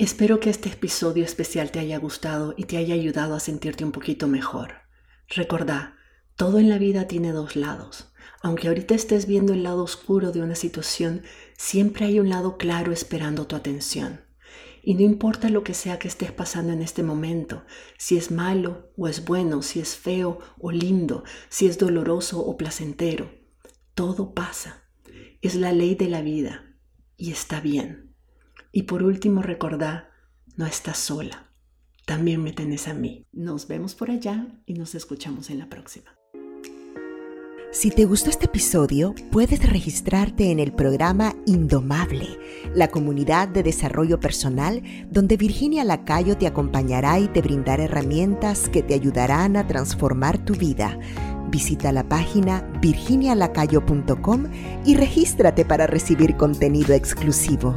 Espero 0.07 0.39
que 0.39 0.51
este 0.51 0.69
episodio 0.69 1.25
especial 1.25 1.73
te 1.73 1.81
haya 1.81 1.99
gustado 1.99 2.55
y 2.57 2.67
te 2.67 2.77
haya 2.77 2.95
ayudado 2.95 3.35
a 3.35 3.41
sentirte 3.41 3.85
un 3.85 3.91
poquito 3.91 4.29
mejor. 4.29 4.75
Recordá, 5.29 5.97
Todo 6.37 6.61
en 6.61 6.69
la 6.69 6.79
vida 6.79 7.09
tiene 7.09 7.33
dos 7.33 7.57
lados. 7.57 8.13
Aunque 8.41 8.69
ahorita 8.69 8.95
estés 8.95 9.27
viendo 9.27 9.53
el 9.53 9.65
lado 9.65 9.83
oscuro 9.83 10.31
de 10.31 10.43
una 10.43 10.55
situación, 10.55 11.23
siempre 11.59 12.05
hay 12.05 12.21
un 12.21 12.29
lado 12.29 12.57
claro 12.57 12.93
esperando 12.93 13.49
tu 13.49 13.57
atención. 13.57 14.21
Y 14.81 14.95
no 14.95 15.01
importa 15.01 15.49
lo 15.49 15.65
que 15.65 15.75
sea 15.75 15.99
que 15.99 16.07
estés 16.07 16.31
pasando 16.31 16.73
en 16.73 16.83
este 16.83 17.03
momento, 17.03 17.65
si 17.99 18.17
es 18.17 18.31
malo 18.31 18.93
o 18.97 19.09
es 19.09 19.25
bueno, 19.25 19.61
si 19.61 19.81
es 19.81 19.97
feo 19.97 20.39
o 20.61 20.71
lindo, 20.71 21.25
si 21.49 21.67
es 21.67 21.79
doloroso 21.79 22.39
o 22.47 22.57
placentero, 22.57 23.29
todo 23.97 24.35
pasa. 24.35 24.85
Es 25.43 25.57
la 25.57 25.73
ley 25.73 25.97
de 25.97 26.07
la 26.07 26.23
vida 26.23 26.77
y 27.17 27.33
está 27.33 27.61
bien. 27.61 28.06
Y 28.77 28.83
por 28.83 29.03
último, 29.03 29.41
recordá, 29.41 30.11
no 30.57 30.67
estás 30.67 30.99
sola. 30.99 31.51
También 32.05 32.43
me 32.43 32.53
tenés 32.53 32.89
a 32.89 32.93
mí. 32.93 33.25
Nos 33.33 33.69
vemos 33.69 33.95
por 33.95 34.11
allá 34.11 34.49
y 34.67 34.75
nos 34.75 34.95
escuchamos 34.95 35.49
en 35.49 35.61
la 35.61 35.71
próxima. 35.71 36.15
Si 37.73 37.91
te 37.91 38.05
gustó 38.05 38.29
este 38.29 38.45
episodio, 38.45 39.15
puedes 39.33 39.67
registrarte 39.67 40.51
en 40.51 40.59
el 40.59 40.75
programa 40.75 41.35
Indomable, 41.47 42.39
la 42.75 42.89
comunidad 42.89 43.49
de 43.49 43.63
desarrollo 43.63 44.21
personal 44.21 44.83
donde 45.11 45.39
Virginia 45.39 45.83
Lacayo 45.83 46.37
te 46.37 46.47
acompañará 46.47 47.19
y 47.19 47.29
te 47.29 47.41
brindará 47.41 47.85
herramientas 47.85 48.69
que 48.69 48.83
te 48.83 48.93
ayudarán 48.93 49.57
a 49.57 49.67
transformar 49.67 50.45
tu 50.45 50.53
vida. 50.53 51.01
Visita 51.49 51.93
la 51.93 52.07
página 52.07 52.61
virginialacayo.com 52.83 54.49
y 54.85 54.97
regístrate 54.97 55.65
para 55.65 55.87
recibir 55.87 56.37
contenido 56.37 56.93
exclusivo. 56.93 57.75